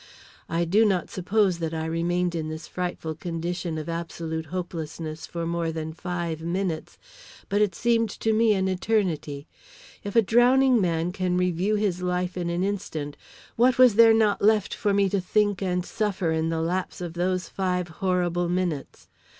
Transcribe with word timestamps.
I 0.49 0.65
do 0.65 0.83
not 0.83 1.11
suppose 1.11 1.59
that 1.59 1.75
I 1.75 1.85
remained 1.85 2.33
in 2.33 2.49
this 2.49 2.65
frightful 2.67 3.13
condition 3.13 3.77
of 3.77 3.87
absolute 3.87 4.47
hopelessness 4.47 5.27
for 5.27 5.45
more 5.45 5.71
than 5.71 5.93
five 5.93 6.41
minutes, 6.41 6.97
but 7.49 7.61
it 7.61 7.75
seemed 7.75 8.09
to 8.09 8.33
me 8.33 8.55
an 8.55 8.67
eternity. 8.67 9.45
If 10.03 10.15
a 10.15 10.23
drowning 10.23 10.81
man 10.81 11.11
can 11.11 11.37
review 11.37 11.75
his 11.75 12.01
life 12.01 12.35
in 12.35 12.49
an 12.49 12.63
instant, 12.63 13.15
what 13.55 13.77
was 13.77 13.93
there 13.93 14.11
not 14.11 14.41
left 14.41 14.73
for 14.73 14.91
me 14.91 15.07
to 15.07 15.21
think 15.21 15.61
and 15.61 15.85
suffer 15.85 16.31
in 16.31 16.49
the 16.49 16.61
lapse 16.61 16.99
of 16.99 17.13
those 17.13 17.47
five 17.47 17.87
horrible 18.01 18.49
minutes? 18.49 19.07